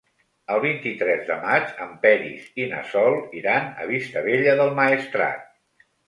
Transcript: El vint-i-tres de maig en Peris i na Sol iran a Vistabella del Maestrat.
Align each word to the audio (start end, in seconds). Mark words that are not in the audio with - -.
El 0.53 0.59
vint-i-tres 0.61 1.19
de 1.25 1.35
maig 1.41 1.75
en 1.83 1.91
Peris 2.05 2.47
i 2.61 2.65
na 2.71 2.79
Sol 2.93 3.17
iran 3.41 3.67
a 3.83 3.85
Vistabella 3.91 4.55
del 4.61 4.73
Maestrat. 4.81 5.45